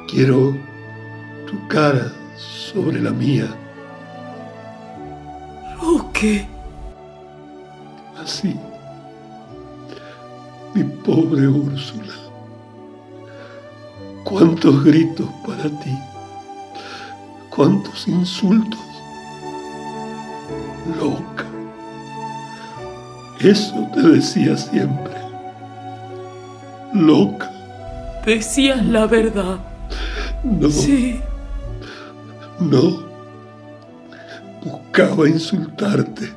Quiero 0.08 0.56
tu 1.46 1.68
cara 1.68 2.10
sobre 2.38 3.02
la 3.02 3.12
mía, 3.12 3.48
Roque. 5.82 6.48
así. 8.24 8.56
Mi 10.74 10.84
pobre 10.84 11.48
Úrsula. 11.48 12.14
Cuántos 14.24 14.84
gritos 14.86 15.28
para 15.46 15.70
ti. 15.82 15.98
Cuántos 17.50 18.08
insultos. 18.08 18.80
Loca. 20.98 21.46
Eso 23.40 23.76
te 23.94 24.02
decía 24.02 24.56
siempre. 24.56 25.27
Loca. 26.98 27.52
Decías 28.26 28.86
la 28.86 29.08
verdad. 29.08 29.60
No. 30.44 30.70
Sí, 30.70 31.20
No. 32.60 33.06
Buscaba 34.64 35.30
insultarte, 35.30 36.30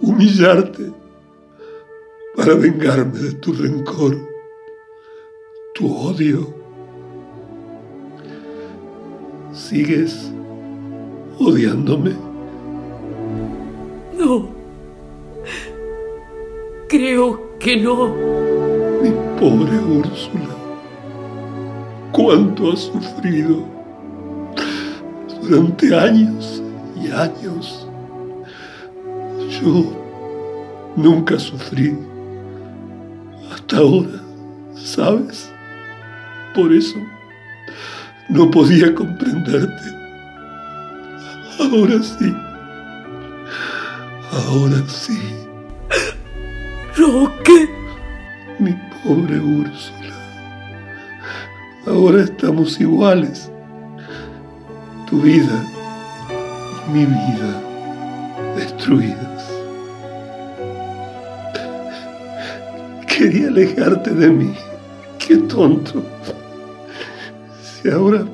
humillarte, 0.00 0.90
para 2.34 2.54
vengarme 2.54 3.18
de 3.18 3.32
tu 3.34 3.52
rencor, 3.52 4.16
tu 5.74 5.94
odio. 5.94 6.54
¿Sigues 9.52 10.30
odiándome? 11.38 12.16
no. 14.18 14.48
Creo 16.88 17.58
que 17.58 17.76
no. 17.76 18.67
Pobre 19.40 19.78
Úrsula, 19.78 20.56
cuánto 22.10 22.72
has 22.72 22.80
sufrido 22.80 23.64
durante 25.40 25.94
años 25.94 26.60
y 26.96 27.08
años. 27.12 27.88
Yo 29.62 29.92
nunca 30.96 31.38
sufrí 31.38 31.96
hasta 33.52 33.76
ahora, 33.76 34.20
¿sabes? 34.74 35.48
Por 36.52 36.72
eso 36.72 36.96
no 38.28 38.50
podía 38.50 38.92
comprenderte. 38.92 39.98
Ahora 41.60 42.02
sí, 42.02 42.34
ahora 44.32 44.82
sí. 44.88 45.20
Roque. 46.96 47.87
Pobre 49.04 49.38
Úrsula. 49.38 50.14
Ahora 51.86 52.22
estamos 52.24 52.80
iguales. 52.80 53.50
Tu 55.08 55.22
vida 55.22 55.64
y 56.86 56.90
mi 56.90 57.04
vida 57.06 57.62
destruidas. 58.56 59.50
Quería 63.06 63.48
alejarte 63.48 64.10
de 64.10 64.30
mí. 64.30 64.54
Qué 65.18 65.36
tonto. 65.36 66.02
Si 67.62 67.88
ahora 67.88 68.24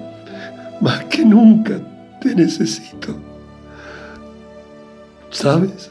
más 0.80 1.04
que 1.04 1.24
nunca 1.24 1.78
te 2.20 2.34
necesito. 2.34 3.14
¿Sabes? 5.30 5.90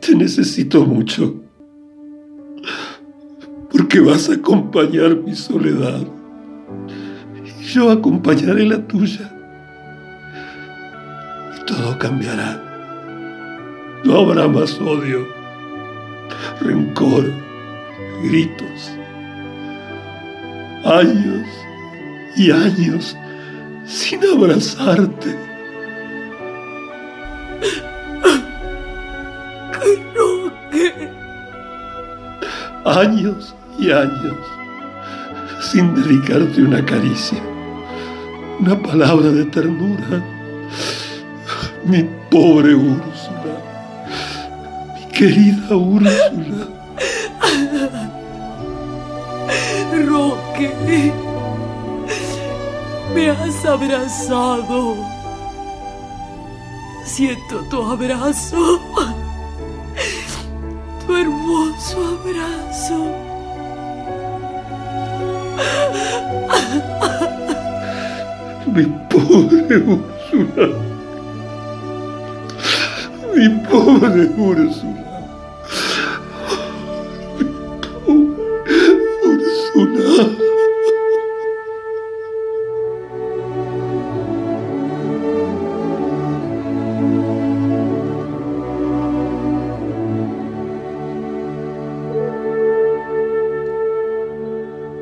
Te 0.00 0.14
necesito 0.14 0.84
mucho 0.84 1.36
porque 3.90 4.08
vas 4.08 4.30
a 4.30 4.34
acompañar 4.34 5.16
mi 5.16 5.34
soledad 5.34 6.06
y 7.60 7.64
yo 7.64 7.90
acompañaré 7.90 8.64
la 8.64 8.78
tuya. 8.86 9.28
Y 11.56 11.64
todo 11.64 11.98
cambiará. 11.98 12.62
No 14.04 14.18
habrá 14.18 14.46
más 14.46 14.80
odio, 14.80 15.26
rencor, 16.60 17.32
gritos. 18.22 18.92
Años 20.84 21.48
y 22.36 22.52
años 22.52 23.16
sin 23.86 24.20
abrazarte. 24.24 25.36
Años 32.84 33.56
y 33.78 33.90
años 33.90 34.36
sin 35.60 35.94
dedicarte 35.94 36.62
una 36.62 36.84
caricia, 36.84 37.38
una 38.58 38.76
palabra 38.80 39.30
de 39.30 39.44
ternura. 39.44 40.22
Mi 41.84 42.02
pobre 42.30 42.74
Úrsula, 42.74 43.54
mi 44.94 45.12
querida 45.12 45.76
Úrsula. 45.76 46.68
Roque, 50.06 51.12
me 53.14 53.30
has 53.30 53.64
abrazado. 53.64 54.96
Siento 57.04 57.60
tu 57.70 57.82
abrazo, 57.82 58.80
tu 61.06 61.16
hermoso 61.16 62.18
abrazo. 62.20 63.29
Mi 68.72 68.86
pobre 69.08 69.76
Úrsula. 69.82 70.66
Mi 73.34 73.48
pobre 73.68 74.24
Úrsula. 74.38 75.09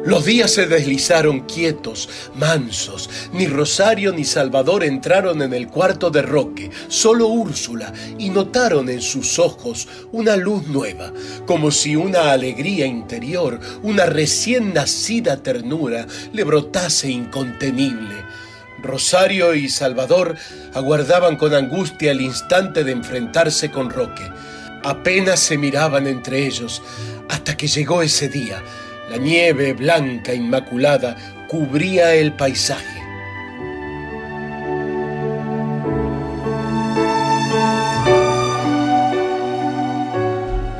Los 0.08 0.24
días 0.24 0.52
se 0.52 0.64
deslizaron 0.64 1.40
quietos, 1.40 2.08
mansos. 2.34 3.10
Ni 3.34 3.46
Rosario 3.46 4.10
ni 4.10 4.24
Salvador 4.24 4.82
entraron 4.82 5.42
en 5.42 5.52
el 5.52 5.68
cuarto 5.68 6.08
de 6.08 6.22
Roque, 6.22 6.70
solo 6.88 7.26
Úrsula, 7.26 7.92
y 8.16 8.30
notaron 8.30 8.88
en 8.88 9.02
sus 9.02 9.38
ojos 9.38 9.86
una 10.10 10.34
luz 10.36 10.66
nueva, 10.66 11.12
como 11.44 11.70
si 11.70 11.94
una 11.94 12.32
alegría 12.32 12.86
interior, 12.86 13.60
una 13.82 14.06
recién 14.06 14.72
nacida 14.72 15.42
ternura 15.42 16.06
le 16.32 16.42
brotase 16.42 17.10
incontenible. 17.10 18.14
Rosario 18.82 19.54
y 19.54 19.68
Salvador 19.68 20.36
aguardaban 20.72 21.36
con 21.36 21.52
angustia 21.52 22.12
el 22.12 22.22
instante 22.22 22.82
de 22.82 22.92
enfrentarse 22.92 23.70
con 23.70 23.90
Roque. 23.90 24.26
Apenas 24.84 25.38
se 25.40 25.58
miraban 25.58 26.06
entre 26.06 26.46
ellos 26.46 26.80
hasta 27.28 27.58
que 27.58 27.66
llegó 27.66 28.00
ese 28.00 28.30
día. 28.30 28.62
La 29.08 29.16
nieve 29.16 29.72
blanca 29.72 30.34
inmaculada 30.34 31.16
cubría 31.48 32.14
el 32.14 32.34
paisaje. 32.34 33.00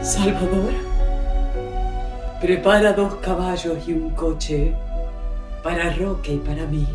Salvador, 0.02 0.72
prepara 2.40 2.92
dos 2.92 3.14
caballos 3.16 3.78
y 3.86 3.92
un 3.92 4.10
coche 4.10 4.74
para 5.62 5.94
Roque 5.94 6.34
y 6.34 6.38
para 6.38 6.66
mí. 6.66 6.86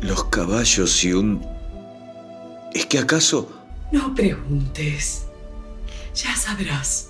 Los 0.00 0.24
caballos 0.24 1.04
y 1.04 1.12
un... 1.12 1.44
¿Es 2.72 2.86
que 2.86 2.98
acaso... 2.98 3.46
No 3.92 4.14
preguntes. 4.14 5.26
Ya 6.14 6.34
sabrás. 6.34 7.09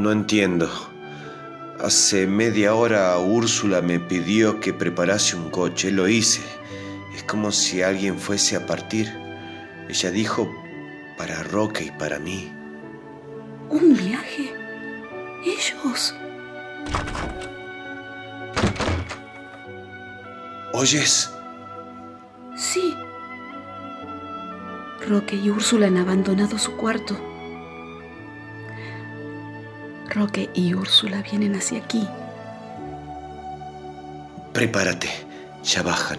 No 0.00 0.12
entiendo. 0.12 0.66
Hace 1.78 2.26
media 2.26 2.74
hora 2.74 3.18
Úrsula 3.18 3.82
me 3.82 4.00
pidió 4.00 4.58
que 4.58 4.72
preparase 4.72 5.36
un 5.36 5.50
coche. 5.50 5.90
Lo 5.90 6.08
hice. 6.08 6.40
Es 7.14 7.22
como 7.24 7.52
si 7.52 7.82
alguien 7.82 8.18
fuese 8.18 8.56
a 8.56 8.64
partir. 8.64 9.12
Ella 9.90 10.10
dijo 10.10 10.50
para 11.18 11.42
Roque 11.42 11.84
y 11.84 11.90
para 11.90 12.18
mí. 12.18 12.50
¿Un 13.68 13.94
viaje? 13.94 14.54
¿Ellos? 15.44 16.14
¿Oyes? 20.72 21.30
Sí. 22.56 22.94
Roque 25.06 25.36
y 25.36 25.50
Úrsula 25.50 25.88
han 25.88 25.98
abandonado 25.98 26.56
su 26.56 26.74
cuarto. 26.78 27.29
Roque 30.20 30.50
y 30.52 30.74
Úrsula 30.74 31.22
vienen 31.22 31.54
hacia 31.54 31.78
aquí. 31.78 32.06
Prepárate. 34.52 35.08
Ya 35.64 35.82
bajan. 35.82 36.18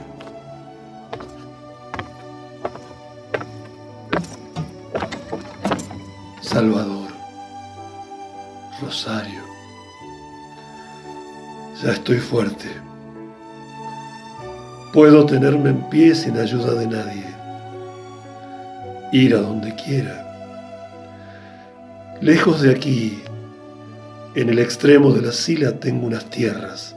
Salvador, 6.41 7.11
Rosario, 8.81 9.43
ya 11.83 11.91
estoy 11.91 12.17
fuerte. 12.17 12.69
Puedo 14.93 15.27
tenerme 15.27 15.69
en 15.69 15.89
pie 15.91 16.15
sin 16.15 16.39
ayuda 16.39 16.73
de 16.73 16.87
nadie, 16.87 17.25
ir 19.11 19.35
a 19.35 19.41
donde 19.41 19.75
quiera. 19.75 20.27
Lejos 22.19 22.61
de 22.61 22.71
aquí, 22.71 23.23
en 24.33 24.49
el 24.49 24.59
extremo 24.59 25.11
de 25.11 25.21
la 25.21 25.31
sila 25.31 25.79
tengo 25.79 26.07
unas 26.07 26.29
tierras. 26.29 26.95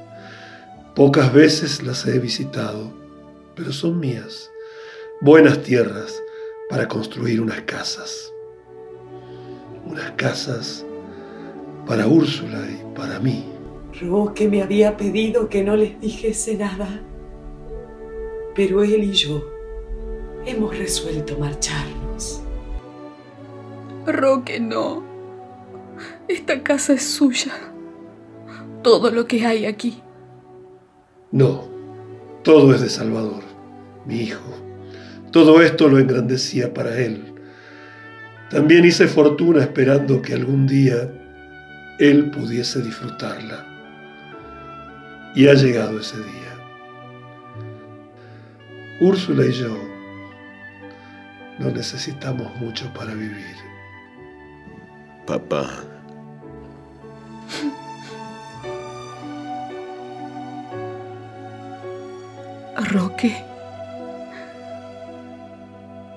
Pocas 0.95 1.33
veces 1.33 1.83
las 1.83 2.07
he 2.07 2.19
visitado, 2.21 2.93
pero 3.57 3.73
son 3.73 3.99
mías. 3.99 4.51
Buenas 5.21 5.63
tierras 5.63 6.23
para 6.71 6.87
construir 6.87 7.41
unas 7.41 7.63
casas. 7.63 8.33
Unas 9.85 10.13
casas 10.13 10.87
para 11.87 12.07
Úrsula 12.07 12.61
y 12.71 12.97
para 12.97 13.19
mí. 13.19 13.45
Roque 14.01 14.49
me 14.49 14.63
había 14.63 14.97
pedido 14.97 15.49
que 15.49 15.65
no 15.65 15.77
les 15.77 16.01
dijese 16.01 16.57
nada. 16.57 17.03
Pero 18.55 18.85
él 18.85 19.03
y 19.03 19.13
yo 19.13 19.45
hemos 20.47 20.79
resuelto 20.79 21.37
marcharnos. 21.39 22.43
Roque, 24.07 24.61
no. 24.61 25.14
Esta 26.29 26.63
casa 26.63 26.95
es 26.95 27.03
suya. 27.03 27.53
Todo 28.83 29.11
lo 29.11 29.27
que 29.27 29.45
hay 29.45 29.67
aquí. 29.67 30.03
No, 31.33 31.69
todo 32.43 32.75
es 32.75 32.81
de 32.81 32.89
Salvador, 32.89 33.43
mi 34.07 34.21
hijo. 34.21 34.43
Todo 35.33 35.61
esto 35.63 35.89
lo 35.89 35.99
engrandecía 35.99 36.73
para 36.73 36.99
él. 36.99 37.35
También 38.51 38.85
hice 38.85 39.09
fortuna 39.09 39.63
esperando 39.63 40.23
que 40.23 40.35
algún 40.35 40.67
día 40.67 41.11
él 41.99 42.31
pudiese 42.31 42.81
disfrutarla. 42.83 43.67
Y 45.35 45.49
ha 45.49 45.55
llegado 45.55 45.99
ese 45.99 46.19
día. 46.19 46.55
Úrsula 49.01 49.45
y 49.45 49.53
yo 49.53 49.77
no 51.59 51.71
necesitamos 51.71 52.55
mucho 52.57 52.93
para 52.95 53.15
vivir. 53.15 53.57
Papá. 55.27 55.94
Roque, 62.95 63.35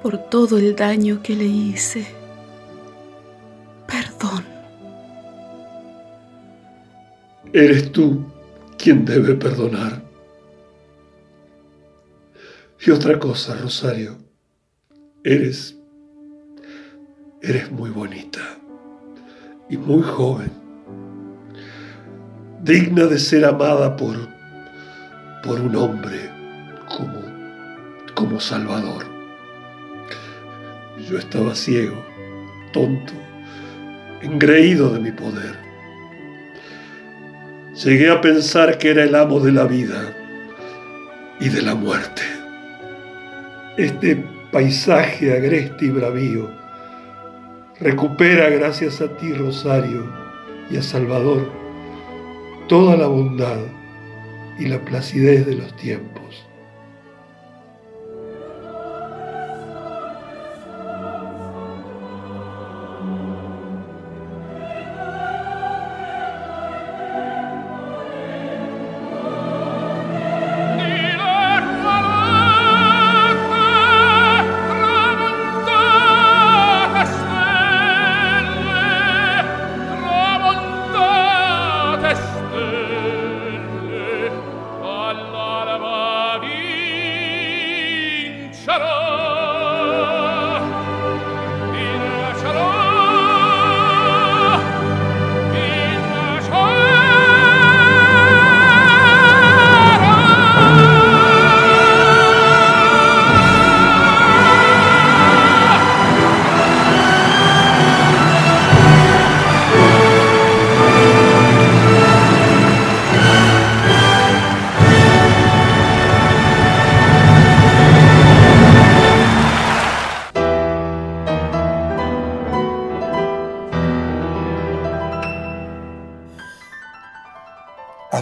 por 0.04 0.20
todo 0.30 0.60
el 0.60 0.76
daño 0.76 1.24
que 1.24 1.36
le 1.36 1.46
hice, 1.46 2.06
perdón. 3.88 4.46
Eres 7.52 7.92
tú 7.92 8.24
quien 8.78 9.06
debe 9.06 9.34
perdonar. 9.34 10.04
Y 12.86 12.92
otra 12.92 13.18
cosa, 13.18 13.56
Rosario, 13.56 14.16
eres, 15.24 15.76
eres 17.42 17.72
muy 17.72 17.90
bonita 17.90 18.60
y 19.68 19.78
muy 19.78 20.04
joven, 20.04 20.52
digna 22.62 23.06
de 23.06 23.18
ser 23.18 23.46
amada 23.46 23.96
por, 23.96 24.16
por 25.42 25.60
un 25.60 25.76
hombre 25.76 26.37
como, 26.88 27.24
como 28.14 28.40
Salvador. 28.40 29.06
Yo 31.10 31.18
estaba 31.18 31.56
ciego, 31.56 32.04
tonto, 32.74 33.14
engreído 34.22 34.90
de 34.94 35.00
mi 35.00 35.12
poder. 35.12 35.56
Llegué 37.84 38.10
a 38.10 38.22
pensar 38.22 38.78
que 38.78 38.90
era 38.90 39.04
el 39.04 39.16
amo 39.16 39.40
de 39.40 39.52
la 39.52 39.66
vida 39.66 40.14
y 41.40 41.50
de 41.50 41.62
la 41.62 41.76
muerte. 41.76 42.24
Este 43.78 44.16
paisaje 44.52 45.32
agreste 45.34 45.86
y 45.86 45.90
bravío 45.90 46.50
recupera 47.80 48.50
gracias 48.50 49.02
a 49.02 49.16
ti, 49.18 49.34
Rosario, 49.34 50.12
y 50.70 50.78
a 50.78 50.82
Salvador, 50.82 51.50
toda 52.68 52.98
la 52.98 53.08
bondad 53.08 53.58
y 54.60 54.66
la 54.66 54.84
placidez 54.84 55.46
de 55.46 55.56
los 55.56 55.76
tiempos. 55.76 56.17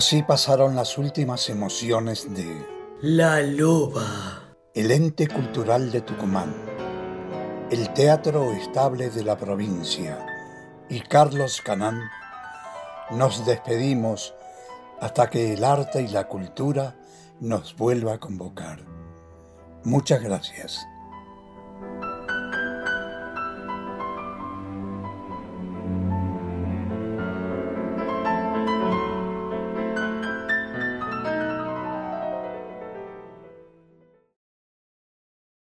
Así 0.06 0.22
pasaron 0.22 0.76
las 0.76 1.00
últimas 1.00 1.50
emociones 1.50 2.32
de 2.36 2.64
La 3.02 3.42
Loba, 3.42 4.56
el 4.76 4.92
ente 4.92 5.28
cultural 5.28 5.92
de 5.92 6.02
Tucumán, 6.02 6.54
el 7.72 7.92
teatro 7.92 8.52
estable 8.52 9.10
de 9.10 9.24
la 9.24 9.36
provincia 9.36 10.24
y 10.90 11.00
Carlos 11.00 11.60
Canán. 11.60 12.00
Nos 13.10 13.48
despedimos 13.48 14.36
hasta 15.02 15.28
que 15.28 15.54
el 15.54 15.64
arte 15.64 16.04
y 16.04 16.08
la 16.10 16.28
cultura 16.28 16.96
nos 17.40 17.76
vuelva 17.76 18.14
a 18.14 18.20
convocar. 18.20 18.86
Muchas 19.84 20.22
gracias. 20.22 20.86